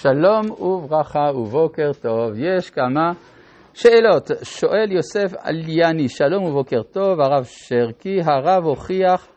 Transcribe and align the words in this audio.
שלום 0.00 0.50
וברכה 0.50 1.30
ובוקר 1.34 1.92
טוב. 2.02 2.32
יש 2.36 2.70
כמה 2.70 3.12
שאלות. 3.74 4.30
שואל 4.42 4.92
יוסף 4.92 5.34
עלייני, 5.38 6.08
שלום 6.08 6.44
ובוקר 6.44 6.82
טוב, 6.82 7.20
הרב 7.20 7.44
שרקי, 7.44 8.20
הרב 8.24 8.64
הוכיח 8.64 9.28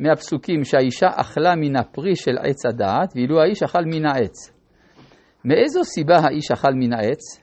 מהפסוקים 0.00 0.64
שהאישה 0.64 1.06
אכלה 1.14 1.54
מן 1.56 1.76
הפרי 1.76 2.16
של 2.16 2.38
עץ 2.38 2.66
הדעת, 2.66 3.12
ואילו 3.14 3.40
האיש 3.40 3.62
אכל 3.62 3.84
מן 3.84 4.06
העץ. 4.06 4.52
מאיזו 5.44 5.84
סיבה 5.84 6.16
האיש 6.16 6.50
אכל 6.50 6.72
מן 6.74 6.92
העץ, 6.92 7.40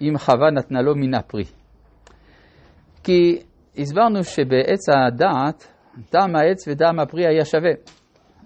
אם 0.00 0.18
חווה 0.18 0.50
נתנה 0.50 0.82
לו 0.82 0.94
מן 0.96 1.14
הפרי? 1.14 1.44
כי 3.04 3.38
הסברנו 3.78 4.24
שבעץ 4.24 4.88
הדעת, 4.88 5.68
טעם 6.10 6.36
העץ 6.36 6.68
וטעם 6.68 7.00
הפרי 7.00 7.26
היה 7.26 7.44
שווה. 7.44 7.72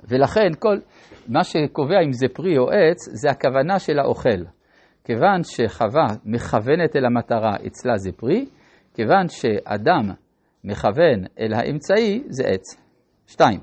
ולכן 0.08 0.48
כל, 0.58 0.76
מה 1.28 1.44
שקובע 1.44 2.00
אם 2.04 2.12
זה 2.12 2.26
פרי 2.34 2.58
או 2.58 2.70
עץ, 2.70 3.08
זה 3.12 3.30
הכוונה 3.30 3.78
של 3.78 3.98
האוכל. 3.98 4.44
כיוון 5.04 5.42
שחווה 5.42 6.06
מכוונת 6.24 6.96
אל 6.96 7.04
המטרה, 7.04 7.56
אצלה 7.66 7.96
זה 7.96 8.12
פרי, 8.12 8.46
כיוון 8.94 9.28
שאדם 9.28 10.10
מכוון 10.64 11.24
אל 11.40 11.54
האמצעי, 11.54 12.22
זה 12.28 12.44
עץ. 12.46 12.76
שתיים, 13.26 13.60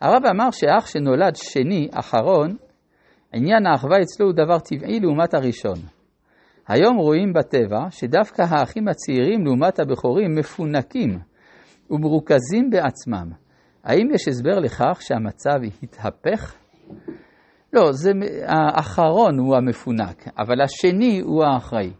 הרב 0.00 0.22
אמר 0.30 0.50
שאח 0.50 0.86
שנולד 0.86 1.36
שני, 1.36 1.88
אחרון, 1.92 2.56
עניין 3.32 3.66
האחווה 3.66 4.02
אצלו 4.02 4.26
הוא 4.26 4.34
דבר 4.34 4.58
טבעי 4.58 5.00
לעומת 5.00 5.34
הראשון. 5.34 5.78
היום 6.68 6.96
רואים 6.96 7.32
בטבע 7.32 7.86
שדווקא 7.90 8.42
האחים 8.42 8.88
הצעירים 8.88 9.44
לעומת 9.44 9.78
הבכורים 9.78 10.34
מפונקים 10.34 11.18
ומרוכזים 11.90 12.70
בעצמם. 12.70 13.43
האם 13.84 14.10
יש 14.14 14.28
הסבר 14.28 14.58
לכך 14.58 14.98
שהמצב 15.00 15.60
התהפך? 15.82 16.54
לא, 17.72 17.92
זה, 17.92 18.10
האחרון 18.46 19.38
הוא 19.38 19.56
המפונק, 19.56 20.24
אבל 20.38 20.60
השני 20.60 21.20
הוא 21.20 21.44
האחראי. 21.44 21.90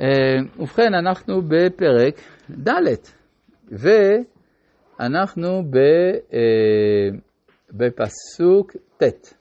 אה, 0.00 0.06
ובכן, 0.58 0.94
אנחנו 0.94 1.42
בפרק 1.42 2.14
ד', 2.50 2.94
ואנחנו 3.72 5.48
אה, 6.32 7.18
בפסוק 7.72 8.72
ט'. 8.96 9.34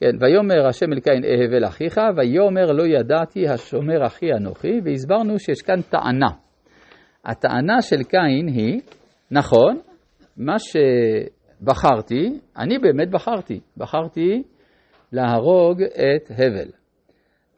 כן, 0.00 0.16
ויאמר 0.20 0.66
השם 0.66 0.92
אל 0.92 1.00
קין 1.00 1.22
אהבל 1.24 1.64
אחיך, 1.64 2.00
ויאמר 2.16 2.72
לא 2.72 2.86
ידעתי 2.86 3.48
השומר 3.48 4.06
אחי 4.06 4.32
אנוכי, 4.32 4.80
והסברנו 4.84 5.38
שיש 5.38 5.62
כאן 5.62 5.82
טענה. 5.82 6.30
הטענה 7.24 7.82
של 7.82 8.02
קין 8.02 8.48
היא, 8.48 8.80
נכון, 9.30 9.78
מה 10.36 10.56
שבחרתי, 10.58 12.40
אני 12.58 12.78
באמת 12.78 13.10
בחרתי, 13.10 13.60
בחרתי 13.76 14.42
להרוג 15.12 15.82
את 15.82 16.30
הבל. 16.30 16.70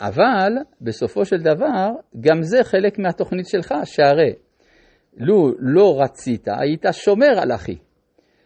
אבל 0.01 0.53
בסופו 0.81 1.25
של 1.25 1.37
דבר, 1.37 1.89
גם 2.21 2.43
זה 2.43 2.65
חלק 2.65 2.99
מהתוכנית 2.99 3.47
שלך, 3.47 3.75
שהרי 3.85 4.33
לו 5.17 5.53
לא 5.59 6.01
רצית, 6.01 6.49
היית 6.49 6.85
שומר 6.93 7.41
על 7.43 7.53
אחי. 7.53 7.77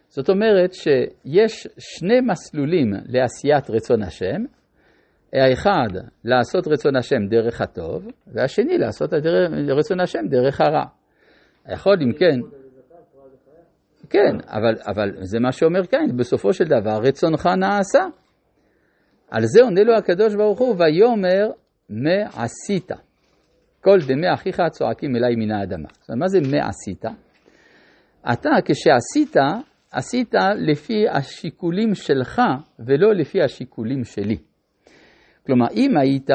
זאת 0.07 0.29
אומרת 0.29 0.73
שיש 0.73 1.67
שני 1.79 2.21
מסלולים 2.21 2.93
לעשיית 3.05 3.69
רצון 3.69 4.03
השם, 4.03 4.41
האחד 5.33 5.89
לעשות 6.23 6.67
רצון 6.67 6.95
השם 6.95 7.27
דרך 7.29 7.61
הטוב, 7.61 8.07
והשני 8.27 8.77
לעשות 8.77 9.13
רצון 9.77 9.99
השם 9.99 10.27
דרך 10.29 10.61
הרע. 10.61 10.85
יכול 11.73 11.97
אם 12.01 12.13
כן, 12.13 12.39
כן, 14.13 14.37
אבל, 14.47 14.75
אבל 14.87 15.11
זה 15.21 15.39
מה 15.39 15.51
שאומר 15.51 15.85
כאן, 15.85 16.17
בסופו 16.17 16.53
של 16.53 16.63
דבר 16.63 16.99
רצונך 17.03 17.45
נעשה. 17.45 18.03
על 19.31 19.45
זה 19.45 19.61
עונה 19.61 19.83
לו 19.83 19.97
הקדוש 19.97 20.35
ברוך 20.35 20.59
הוא, 20.59 20.75
ויאמר 20.79 21.51
מעשית. 21.89 22.91
כל 23.81 23.97
דמי 24.07 24.33
אחיך 24.33 24.61
צועקים 24.71 25.15
אליי 25.15 25.35
מן 25.35 25.51
האדמה. 25.51 25.87
זאת 25.99 26.09
אומרת, 26.09 26.19
מה 26.19 26.27
זה 26.27 26.39
מעשית? 26.39 27.05
אתה, 28.33 28.49
כשעשית, 28.65 29.35
עשית 29.91 30.33
לפי 30.55 31.09
השיקולים 31.09 31.95
שלך 31.95 32.41
ולא 32.79 33.13
לפי 33.13 33.41
השיקולים 33.41 34.03
שלי. 34.03 34.37
כלומר, 35.45 35.67
אם 35.75 35.97
היית 35.97 36.29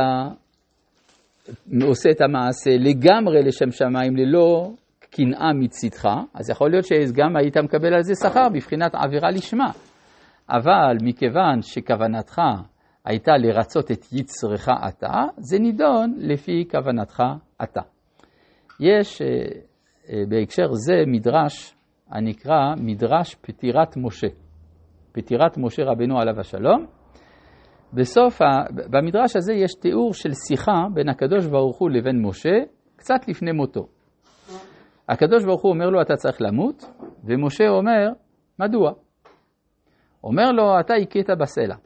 עושה 1.82 2.10
את 2.10 2.20
המעשה 2.20 2.70
לגמרי 2.70 3.42
לשם 3.42 3.70
שמיים 3.70 4.16
ללא 4.16 4.70
קנאה 5.18 5.52
מצדך, 5.52 6.08
אז 6.34 6.50
יכול 6.50 6.70
להיות 6.70 6.84
שגם 6.84 7.36
היית 7.36 7.56
מקבל 7.56 7.94
על 7.94 8.02
זה 8.02 8.12
שכר 8.22 8.48
בבחינת 8.54 8.94
עבירה 8.94 9.30
לשמה. 9.30 9.70
אבל 10.50 10.96
מכיוון 11.02 11.62
שכוונתך 11.62 12.40
הייתה 13.04 13.32
לרצות 13.36 13.90
את 13.90 14.04
יצרך 14.12 14.68
אתה, 14.88 15.22
זה 15.36 15.58
נידון 15.58 16.14
לפי 16.18 16.64
כוונתך 16.70 17.22
אתה. 17.62 17.80
יש 18.80 19.22
אה, 19.22 19.26
אה, 20.08 20.22
בהקשר 20.28 20.72
זה 20.72 20.94
מדרש 21.06 21.74
הנקרא 22.10 22.74
מדרש 22.76 23.34
פטירת 23.34 23.96
משה. 23.96 24.28
פטירת 25.12 25.58
משה 25.58 25.82
רבנו 25.84 26.20
עליו 26.20 26.40
השלום. 26.40 26.86
בסוף. 27.92 28.40
במדרש 28.90 29.36
הזה 29.36 29.52
יש 29.52 29.74
תיאור 29.74 30.14
של 30.14 30.30
שיחה 30.48 30.86
בין 30.94 31.08
הקדוש 31.08 31.46
ברוך 31.46 31.78
הוא 31.78 31.90
לבין 31.90 32.22
משה, 32.22 32.58
קצת 32.96 33.28
לפני 33.28 33.52
מותו. 33.52 33.97
הקדוש 35.08 35.44
ברוך 35.44 35.62
הוא 35.62 35.72
אומר 35.72 35.90
לו, 35.90 36.02
אתה 36.02 36.16
צריך 36.16 36.36
למות, 36.40 36.84
ומשה 37.24 37.68
אומר, 37.68 38.08
מדוע? 38.58 38.92
אומר 40.24 40.52
לו, 40.52 40.80
אתה 40.80 40.94
הכית 40.94 41.30
בסלע. 41.30 41.76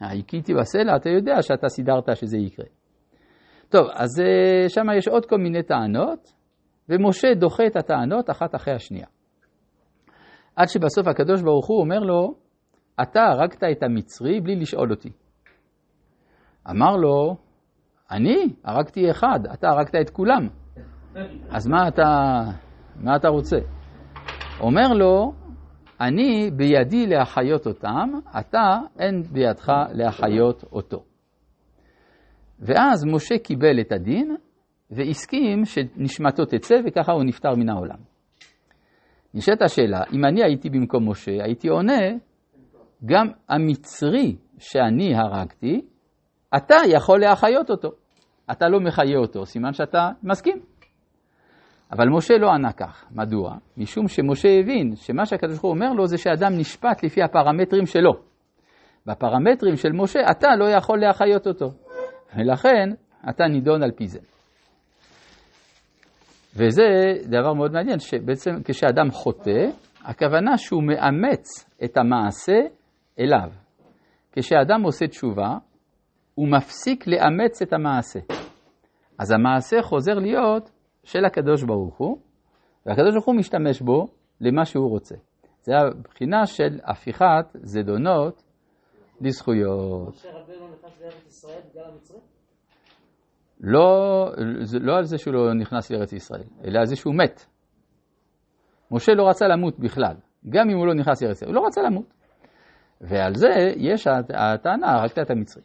הכיתי 0.00 0.54
בסלע, 0.54 0.96
אתה 0.96 1.10
יודע 1.10 1.42
שאתה 1.42 1.68
סידרת 1.68 2.16
שזה 2.16 2.38
יקרה. 2.38 2.66
טוב, 3.68 3.86
אז 3.94 4.20
אה, 4.20 4.68
שם 4.68 4.86
יש 4.98 5.08
עוד 5.08 5.26
כל 5.26 5.36
מיני 5.38 5.62
טענות, 5.62 6.32
ומשה 6.88 7.34
דוחה 7.34 7.66
את 7.66 7.76
הטענות 7.76 8.30
אחת 8.30 8.54
אחרי 8.54 8.74
השנייה. 8.74 9.06
עד 10.56 10.68
שבסוף 10.68 11.06
הקדוש 11.06 11.42
ברוך 11.42 11.66
הוא 11.66 11.80
אומר 11.80 11.98
לו, 11.98 12.34
אתה 13.02 13.22
הרגת 13.22 13.64
את 13.72 13.82
המצרי 13.82 14.40
בלי 14.40 14.56
לשאול 14.56 14.90
אותי. 14.90 15.10
אמר 16.70 16.96
לו, 16.96 17.36
אני 18.10 18.54
הרגתי 18.64 19.10
אחד, 19.10 19.40
אתה 19.52 19.68
הרגת 19.68 19.94
את 19.94 20.10
כולם. 20.10 20.48
אז 21.50 21.66
מה 21.66 21.88
אתה, 21.88 22.40
מה 22.96 23.16
אתה 23.16 23.28
רוצה? 23.28 23.56
אומר 24.60 24.88
לו, 24.92 25.32
אני 26.00 26.50
בידי 26.50 27.06
להחיות 27.06 27.66
אותם, 27.66 28.10
אתה 28.40 28.78
אין 28.98 29.22
בידך 29.22 29.72
להחיות 29.92 30.64
אותו. 30.72 31.04
ואז 32.60 33.04
משה 33.04 33.38
קיבל 33.38 33.80
את 33.80 33.92
הדין 33.92 34.36
והסכים 34.90 35.64
שנשמתו 35.64 36.44
תצא 36.44 36.74
וככה 36.86 37.12
הוא 37.12 37.24
נפטר 37.24 37.54
מן 37.56 37.68
העולם. 37.68 37.98
נשאלת 39.34 39.62
השאלה, 39.62 40.02
אם 40.12 40.24
אני 40.24 40.44
הייתי 40.44 40.70
במקום 40.70 41.10
משה, 41.10 41.44
הייתי 41.44 41.68
עונה, 41.68 42.02
גם 43.04 43.26
המצרי 43.48 44.36
שאני 44.58 45.14
הרגתי, 45.14 45.80
אתה 46.56 46.76
יכול 46.88 47.20
להחיות 47.20 47.70
אותו. 47.70 47.90
אתה 48.50 48.68
לא 48.68 48.80
מחיה 48.80 49.18
אותו, 49.18 49.46
סימן 49.46 49.72
שאתה 49.72 50.10
מסכים. 50.22 50.73
אבל 51.92 52.08
משה 52.08 52.38
לא 52.38 52.50
ענה 52.50 52.72
כך. 52.72 53.04
מדוע? 53.10 53.56
משום 53.76 54.08
שמשה 54.08 54.48
הבין 54.48 54.96
שמה 54.96 55.26
שהקדוש 55.26 55.52
ברוך 55.52 55.62
הוא 55.62 55.70
אומר 55.70 55.92
לו 55.92 56.06
זה 56.06 56.18
שאדם 56.18 56.52
נשפט 56.58 57.04
לפי 57.04 57.22
הפרמטרים 57.22 57.86
שלו. 57.86 58.12
בפרמטרים 59.06 59.76
של 59.76 59.92
משה 59.92 60.20
אתה 60.30 60.56
לא 60.58 60.64
יכול 60.64 61.00
להחיות 61.00 61.46
אותו. 61.46 61.66
ולכן 62.36 62.90
אתה 63.28 63.46
נידון 63.46 63.82
על 63.82 63.90
פי 63.90 64.06
זה. 64.06 64.18
וזה 66.56 67.12
דבר 67.22 67.52
מאוד 67.52 67.72
מעניין, 67.72 67.98
שבעצם 67.98 68.50
כשאדם 68.64 69.10
חוטא, 69.10 69.66
הכוונה 70.04 70.58
שהוא 70.58 70.82
מאמץ 70.82 71.70
את 71.84 71.96
המעשה 71.96 72.58
אליו. 73.20 73.50
כשאדם 74.32 74.82
עושה 74.82 75.06
תשובה, 75.06 75.56
הוא 76.34 76.48
מפסיק 76.48 77.06
לאמץ 77.06 77.62
את 77.62 77.72
המעשה. 77.72 78.20
אז 79.18 79.32
המעשה 79.32 79.82
חוזר 79.82 80.14
להיות 80.14 80.70
של 81.04 81.24
הקדוש 81.24 81.62
ברוך 81.62 81.98
הוא, 81.98 82.18
והקדוש 82.86 83.12
ברוך 83.12 83.26
הוא 83.26 83.34
משתמש 83.34 83.80
בו 83.80 84.06
למה 84.40 84.64
שהוא 84.64 84.90
רוצה. 84.90 85.14
זה 85.62 85.72
הבחינה 85.78 86.46
של 86.46 86.80
הפיכת 86.84 87.46
זדונות 87.54 88.42
לזכויות. 89.20 90.08
משה 90.08 90.28
רבנו 90.32 90.68
נכנס 90.68 91.00
לארץ 91.00 91.26
ישראל 91.26 91.60
בגלל 91.70 91.84
המצרים? 91.84 92.20
לא, 93.60 94.30
לא 94.80 94.96
על 94.96 95.04
זה 95.04 95.18
שהוא 95.18 95.34
לא 95.34 95.54
נכנס 95.54 95.90
לארץ 95.90 96.12
ישראל, 96.12 96.44
אלא 96.64 96.78
על 96.78 96.86
זה 96.86 96.96
שהוא 96.96 97.14
מת. 97.14 97.46
משה 98.90 99.12
לא 99.14 99.28
רצה 99.28 99.46
למות 99.48 99.78
בכלל, 99.78 100.14
גם 100.48 100.70
אם 100.70 100.76
הוא 100.76 100.86
לא 100.86 100.94
נכנס 100.94 101.22
לארץ 101.22 101.36
ישראל, 101.36 101.50
הוא 101.50 101.62
לא 101.62 101.66
רצה 101.66 101.82
למות. 101.82 102.14
ועל 103.00 103.34
זה 103.34 103.48
יש 103.76 104.06
הטענה, 104.34 104.92
הרגת 104.92 105.18
את 105.18 105.30
המצרי. 105.30 105.62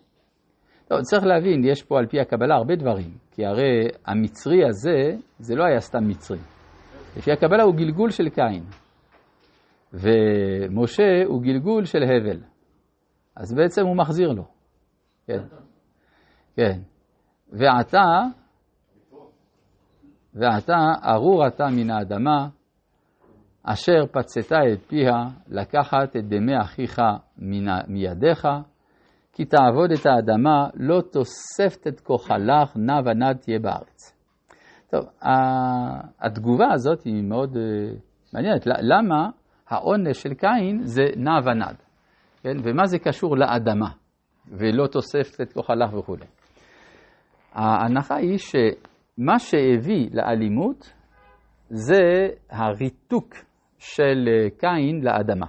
לא, 0.91 1.01
צריך 1.01 1.23
להבין, 1.23 1.63
יש 1.63 1.83
פה 1.83 1.99
על 1.99 2.07
פי 2.07 2.19
הקבלה 2.19 2.55
הרבה 2.55 2.75
דברים, 2.75 3.17
כי 3.31 3.45
הרי 3.45 3.87
המצרי 4.05 4.65
הזה, 4.65 5.17
זה 5.39 5.55
לא 5.55 5.63
היה 5.63 5.79
סתם 5.79 6.07
מצרי. 6.07 6.39
לפי 7.17 7.31
הקבלה 7.31 7.63
הוא 7.63 7.75
גלגול 7.75 8.09
של 8.09 8.29
קין, 8.29 8.63
ומשה 9.93 11.25
הוא 11.25 11.41
גלגול 11.41 11.85
של 11.85 12.03
הבל, 12.03 12.39
אז 13.35 13.53
בעצם 13.53 13.85
הוא 13.85 13.97
מחזיר 13.97 14.31
לו. 14.31 14.45
כן, 15.27 15.43
כן. 16.55 16.79
ועתה, 17.51 18.21
ועתה 20.33 20.77
ארור 21.13 21.47
אתה 21.47 21.65
מן 21.77 21.89
האדמה, 21.89 22.47
אשר 23.63 24.05
פצתה 24.11 24.57
את 24.73 24.79
פיה, 24.87 25.23
לקחת 25.47 26.15
את 26.15 26.25
דמי 26.29 26.61
אחיך 26.61 27.01
מידיך, 27.87 28.47
כי 29.39 29.45
תעבוד 29.45 29.91
את 29.91 30.05
האדמה, 30.05 30.67
לא 30.73 31.01
תוספת 31.01 31.87
את 31.87 31.99
כוחלך, 31.99 32.75
נע 32.75 32.99
ונד 33.05 33.37
תהיה 33.37 33.59
בארץ. 33.59 34.15
טוב, 34.91 35.05
התגובה 36.21 36.73
הזאת 36.73 37.03
היא 37.03 37.23
מאוד 37.23 37.57
אה, 37.57 37.61
מעניינת. 38.33 38.63
למה 38.65 39.29
העונש 39.69 40.21
של 40.21 40.33
קין 40.33 40.79
זה 40.83 41.03
נע 41.17 41.39
ונד? 41.45 41.75
כן? 42.43 42.57
ומה 42.63 42.85
זה 42.85 42.99
קשור 42.99 43.37
לאדמה? 43.37 43.89
ולא 44.47 44.87
תוספת 44.87 45.41
את 45.41 45.53
כוחלך 45.53 45.93
וכולי. 45.93 46.25
ההנחה 47.53 48.15
היא 48.15 48.37
שמה 48.37 49.39
שהביא 49.39 50.09
לאלימות 50.13 50.93
זה 51.69 52.27
הריתוק 52.49 53.33
של 53.77 54.27
אה, 54.27 54.49
קין 54.49 55.01
לאדמה. 55.03 55.45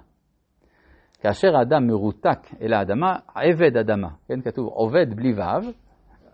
כאשר 1.20 1.56
האדם 1.56 1.87
מרותק 1.87 2.38
אל 2.62 2.72
האדמה, 2.72 3.17
עבד 3.34 3.76
אדמה, 3.76 4.08
כן, 4.28 4.40
כתוב 4.40 4.67
עובד 4.67 5.14
בלי 5.17 5.32
ו', 5.32 5.70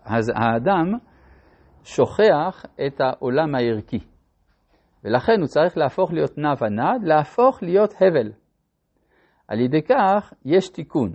אז 0.05 0.31
האדם 0.35 0.93
שוכח 1.83 2.65
את 2.87 3.01
העולם 3.01 3.55
הערכי. 3.55 3.99
ולכן 5.03 5.39
הוא 5.39 5.47
צריך 5.47 5.77
להפוך 5.77 6.13
להיות 6.13 6.37
נע 6.37 6.53
ונד, 6.61 7.03
להפוך 7.03 7.63
להיות 7.63 7.93
הבל. 8.01 8.31
על 9.47 9.59
ידי 9.59 9.81
כך 9.81 10.33
יש 10.45 10.69
תיקון. 10.69 11.11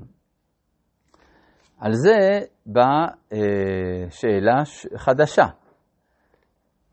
על 1.78 1.92
זה 1.92 2.40
באה 2.66 3.06
אה, 3.32 4.10
שאלה 4.10 4.62
חדשה. 4.96 5.46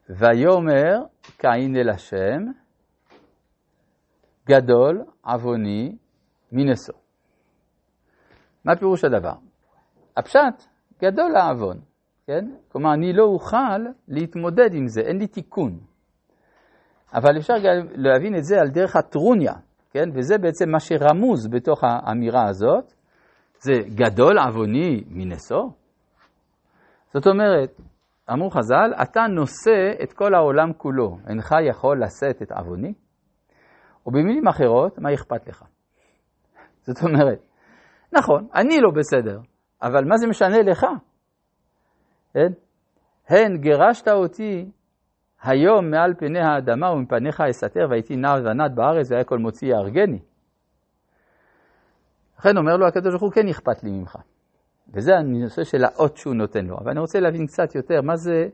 ויאמר 0.10 1.06
קין 1.38 1.76
אל 1.76 1.90
השם, 1.90 2.40
גדול, 4.50 5.04
עווני, 5.26 5.98
מנשוא. 6.52 6.96
מה 8.66 8.76
פירוש 8.76 9.04
הדבר? 9.04 9.34
הפשט, 10.18 10.66
גדול 11.02 11.36
העוון, 11.36 11.80
כן? 12.28 12.46
כלומר, 12.72 12.94
אני 12.94 13.14
לא 13.14 13.24
אוכל 13.24 13.80
להתמודד 14.08 14.74
עם 14.74 14.88
זה, 14.88 15.02
אין 15.02 15.18
לי 15.18 15.28
תיקון. 15.28 15.80
אבל 17.14 17.38
אפשר 17.38 17.54
גם 17.54 17.88
להבין 17.96 18.36
את 18.36 18.44
זה 18.44 18.62
על 18.62 18.70
דרך 18.70 18.96
הטרוניה, 18.96 19.54
כן? 19.92 20.10
וזה 20.14 20.38
בעצם 20.38 20.70
מה 20.70 20.80
שרמוז 20.80 21.48
בתוך 21.48 21.84
האמירה 21.84 22.48
הזאת, 22.50 22.94
זה 23.60 23.74
גדול 23.96 24.40
עווני 24.40 25.04
מנשוא. 25.10 25.70
זאת 27.14 27.28
אומרת, 27.28 27.82
אמרו 28.34 28.50
חז"ל, 28.50 28.94
אתה 29.02 29.22
נושא 29.22 30.04
את 30.04 30.14
כל 30.14 30.36
העולם 30.36 30.74
כולו, 30.74 31.18
אינך 31.28 31.56
יכול 31.70 32.04
לשאת 32.04 32.42
את 32.42 32.52
עווני? 32.52 32.94
או 34.06 34.12
במילים 34.12 34.48
אחרות, 34.48 35.00
מה 35.00 35.14
אכפת 35.14 35.48
לך? 35.48 35.64
זאת 36.90 37.04
אומרת, 37.04 37.40
נכון, 38.12 38.48
אני 38.56 38.82
לא 38.82 38.92
בסדר, 38.92 39.40
אבל 39.82 40.06
מה 40.06 40.18
זה 40.18 40.28
משנה 40.28 40.62
לך? 40.62 40.86
כן? 42.34 42.52
הן 43.30 43.58
גירשת 43.58 44.08
אותי 44.08 44.72
היום 45.44 45.92
מעל 45.92 46.14
פני 46.18 46.40
האדמה 46.40 46.92
ומפניך 46.92 47.42
אסתר 47.42 47.88
והייתי 47.90 48.16
נער 48.16 48.42
ונד 48.46 48.76
בארץ 48.76 49.12
והיה 49.12 49.24
כל 49.24 49.38
מוציא 49.38 49.68
יהרגני. 49.68 50.20
לכן 52.40 52.58
אומר 52.58 52.78
לו 52.78 52.88
הקדוש 52.88 53.10
ברוך 53.10 53.24
הוא, 53.24 53.32
כן 53.32 53.48
אכפת 53.48 53.84
לי 53.84 53.92
ממך. 53.92 54.16
וזה 54.94 55.12
הנושא 55.18 55.64
של 55.64 55.84
האות 55.84 56.18
שהוא 56.18 56.36
נותן 56.36 56.66
לו. 56.66 56.78
אבל 56.78 56.92
אני 56.92 57.00
רוצה 57.00 57.20
להבין 57.20 57.48
קצת 57.48 57.76
יותר, 57.76 58.02
מה 58.02 58.16
זה 58.16 58.50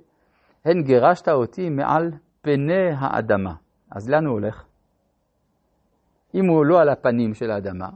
הן 0.65 0.83
גירשת 0.83 1.29
אותי 1.29 1.69
מעל 1.69 2.11
פני 2.41 2.89
האדמה. 2.97 3.53
אז 3.91 4.09
לאן 4.09 4.25
הוא 4.25 4.33
הולך? 4.33 4.63
אם 6.33 6.45
הוא 6.45 6.65
לא 6.65 6.81
על 6.81 6.89
הפנים 6.89 7.33
של 7.33 7.51
האדמה, 7.51 7.89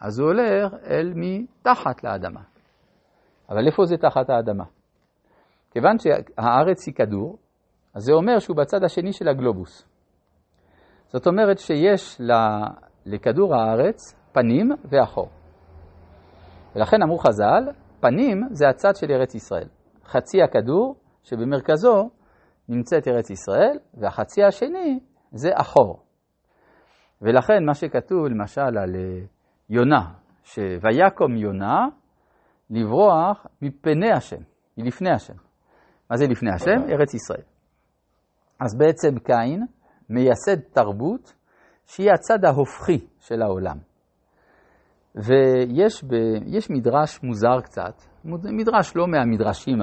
אז 0.00 0.18
הוא 0.18 0.28
הולך 0.28 0.74
אל 0.90 1.12
מתחת 1.14 2.04
לאדמה. 2.04 2.40
אבל 3.48 3.66
איפה 3.66 3.84
זה 3.84 3.96
תחת 3.96 4.30
האדמה? 4.30 4.64
כיוון 5.70 5.96
שהארץ 5.98 6.86
היא 6.86 6.94
כדור, 6.94 7.38
אז 7.94 8.02
זה 8.02 8.12
אומר 8.12 8.38
שהוא 8.38 8.56
בצד 8.56 8.84
השני 8.84 9.12
של 9.12 9.28
הגלובוס. 9.28 9.88
זאת 11.08 11.26
אומרת 11.26 11.58
שיש 11.58 12.20
לכדור 13.06 13.54
הארץ 13.54 14.14
פנים 14.32 14.68
ואחור. 14.84 15.28
ולכן 16.76 17.02
אמרו 17.02 17.18
חז"ל, 17.18 17.68
פנים 18.00 18.42
זה 18.50 18.68
הצד 18.68 18.96
של 18.96 19.10
ארץ 19.10 19.34
ישראל. 19.34 19.68
חצי 20.04 20.42
הכדור 20.42 20.94
שבמרכזו 21.22 22.10
נמצאת 22.68 23.08
ארץ 23.08 23.30
ישראל, 23.30 23.78
והחצי 23.94 24.42
השני 24.44 25.00
זה 25.32 25.50
אחור. 25.54 26.02
ולכן 27.22 27.64
מה 27.66 27.74
שכתוב 27.74 28.26
למשל 28.26 28.78
על 28.78 28.96
אה, 28.96 29.20
יונה, 29.70 30.12
שויקום 30.42 31.36
יונה 31.36 31.86
לברוח 32.70 33.46
מפני 33.62 34.12
השם, 34.12 34.42
מלפני 34.78 35.10
השם. 35.10 35.34
מה 36.10 36.16
זה 36.16 36.26
לפני 36.26 36.50
השם? 36.54 36.90
ארץ 36.92 37.14
ישראל. 37.14 37.42
אז 38.60 38.78
בעצם 38.78 39.18
קין 39.18 39.66
מייסד 40.10 40.60
תרבות 40.72 41.34
שהיא 41.86 42.10
הצד 42.12 42.44
ההופכי 42.44 43.06
של 43.20 43.42
העולם. 43.42 43.76
ויש 45.14 46.04
ב, 46.04 46.14
מדרש 46.70 47.22
מוזר 47.22 47.60
קצת, 47.60 47.94
מדרש 48.24 48.96
לא 48.96 49.06
מהמדרשים 49.06 49.78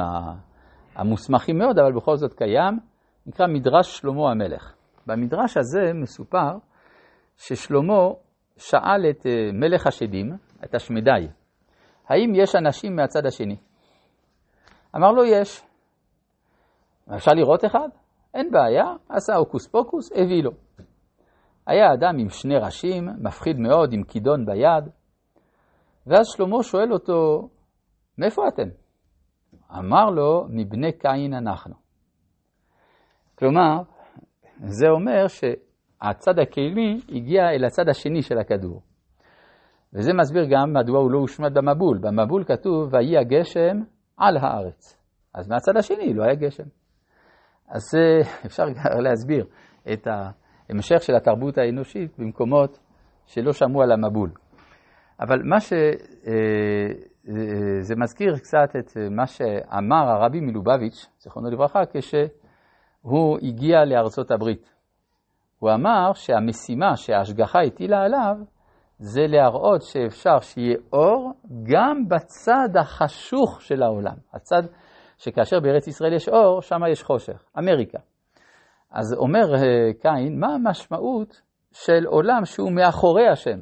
המוסמכים 0.96 1.58
מאוד, 1.58 1.80
אבל 1.80 1.92
בכל 1.96 2.16
זאת 2.16 2.34
קיים, 2.34 2.80
נקרא 3.28 3.48
מדרש 3.48 3.98
שלמה 3.98 4.32
המלך. 4.32 4.74
במדרש 5.08 5.58
הזה 5.58 5.94
מסופר 5.94 6.58
ששלמה 7.38 8.10
שאל 8.58 9.10
את 9.10 9.26
אה, 9.26 9.52
מלך 9.54 9.88
השדים, 9.88 10.32
את 10.64 10.76
השמדי, 10.76 11.28
האם 12.10 12.36
יש 12.36 12.56
אנשים 12.56 12.96
מהצד 12.96 13.26
השני? 13.26 13.56
אמר 14.96 15.12
לו, 15.12 15.26
יש. 15.26 15.64
אפשר 17.16 17.32
לראות 17.32 17.66
אחד? 17.66 17.90
אין 18.34 18.52
בעיה, 18.52 18.86
עשה 19.10 19.36
הוקוס 19.36 19.68
פוקוס, 19.68 20.12
הביא 20.12 20.44
לו. 20.44 20.52
היה 21.68 21.94
אדם 21.94 22.18
עם 22.20 22.30
שני 22.30 22.58
ראשים, 22.58 23.10
מפחיד 23.24 23.60
מאוד, 23.60 23.94
עם 23.94 24.04
כידון 24.04 24.46
ביד, 24.46 24.90
ואז 26.08 26.28
שלמה 26.28 26.64
שואל 26.64 26.94
אותו, 26.94 27.50
מאיפה 28.18 28.48
אתם? 28.48 28.70
אמר 29.80 30.10
לו, 30.10 30.46
מבני 30.50 30.92
קין 30.92 31.34
אנחנו. 31.34 31.74
כלומר, 33.36 33.82
זה 34.58 34.88
אומר 34.90 35.28
שהצד 36.04 36.40
הקדמי 36.40 37.02
הגיע 37.10 37.50
אל 37.50 37.66
הצד 37.66 37.90
השני 37.90 38.22
של 38.22 38.38
הכדור. 38.38 38.82
וזה 39.94 40.14
מסביר 40.14 40.46
גם 40.50 40.74
מדוע 40.74 41.00
הוא 41.00 41.12
לא 41.12 41.20
הושמד 41.20 41.54
במבול. 41.54 41.98
במבול 41.98 42.44
כתוב, 42.44 42.94
ויהי 42.94 43.18
הגשם 43.18 43.78
על 44.18 44.38
הארץ. 44.38 44.98
אז 45.34 45.50
מהצד 45.50 45.78
השני 45.78 46.14
לא 46.14 46.24
היה 46.24 46.36
גשם. 46.36 46.64
אז 47.68 47.84
אפשר 48.46 48.64
להסביר 49.06 49.46
את 49.94 50.08
ההמשך 50.08 51.02
של 51.02 51.16
התרבות 51.16 51.58
האנושית 51.58 52.20
במקומות 52.20 52.80
שלא 53.26 53.54
שמעו 53.54 53.82
על 53.82 53.92
המבול. 53.92 54.32
אבל 55.20 55.42
מה 55.44 55.60
שזה 55.60 55.78
אה, 57.94 57.98
מזכיר 57.98 58.38
קצת 58.38 58.76
את 58.80 58.98
מה 59.12 59.28
שאמר 59.28 60.10
הרבי 60.10 60.40
מלובביץ', 60.40 61.08
זיכרונו 61.20 61.50
לברכה, 61.50 61.80
כשהוא 61.94 63.38
הגיע 63.42 63.86
לארצות 63.86 64.32
הברית. 64.32 64.77
הוא 65.60 65.72
אמר 65.72 66.14
שהמשימה 66.14 66.96
שההשגחה 66.96 67.62
הטילה 67.62 68.04
עליו 68.04 68.36
זה 69.00 69.22
להראות 69.28 69.82
שאפשר 69.82 70.40
שיהיה 70.40 70.78
אור 70.94 71.34
גם 71.64 72.08
בצד 72.08 72.70
החשוך 72.80 73.62
של 73.62 73.84
העולם. 73.84 74.16
הצד 74.34 74.64
שכאשר 75.18 75.60
בארץ 75.60 75.88
ישראל 75.88 76.14
יש 76.14 76.30
אור, 76.30 76.62
שם 76.62 76.80
יש 76.92 77.04
חושך, 77.04 77.44
אמריקה. 77.58 78.00
אז 78.92 79.14
אומר 79.14 79.56
אה, 79.56 79.94
קין, 80.02 80.40
מה 80.40 80.48
המשמעות 80.54 81.42
של 81.72 82.06
עולם 82.06 82.46
שהוא 82.46 82.72
מאחורי 82.72 83.28
השם? 83.28 83.60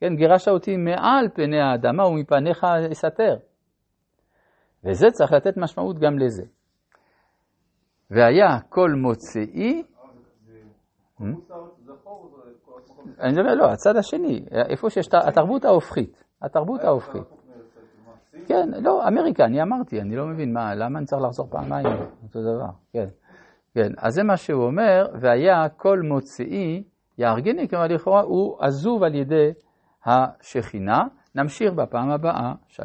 כן, 0.00 0.16
גירשת 0.16 0.48
אותי 0.48 0.76
מעל 0.76 1.28
פני 1.34 1.60
האדמה 1.60 2.06
ומפניך 2.06 2.66
אסתר. 2.92 3.36
וזה 4.84 5.06
צריך 5.10 5.32
לתת 5.32 5.56
משמעות 5.56 5.98
גם 5.98 6.18
לזה. 6.18 6.42
והיה 8.10 8.60
כל 8.68 8.90
מוצאי... 8.90 9.82
אני 13.20 13.32
מדבר, 13.32 13.54
לא, 13.54 13.72
הצד 13.72 13.96
השני, 13.96 14.44
איפה 14.52 14.90
שיש 14.90 15.08
התרבות 15.14 15.64
ההופכית, 15.64 16.24
התרבות 16.42 16.84
ההופכית. 16.84 17.22
כן, 18.46 18.68
לא, 18.82 19.08
אמריקה, 19.08 19.44
אני 19.44 19.62
אמרתי, 19.62 20.00
אני 20.00 20.16
לא 20.16 20.26
מבין 20.26 20.52
מה, 20.52 20.74
למה 20.74 20.98
אני 20.98 21.06
צריך 21.06 21.22
לחזור 21.22 21.46
פעמיים, 21.50 21.86
אותו 22.22 22.40
דבר, 22.42 22.70
כן. 22.92 23.08
כן, 23.74 23.92
אז 23.98 24.14
זה 24.14 24.22
מה 24.22 24.36
שהוא 24.36 24.64
אומר, 24.64 25.06
והיה 25.20 25.68
כל 25.68 26.00
מוצאי 26.00 26.82
יהרגני, 27.18 27.68
כלומר 27.68 27.86
לכאורה 27.86 28.20
הוא 28.20 28.56
עזוב 28.60 29.02
על 29.02 29.14
ידי 29.14 29.52
השכינה. 30.04 31.04
נמשיך 31.34 31.72
בפעם 31.72 32.10
הבאה. 32.10 32.54
שלום. 32.68 32.84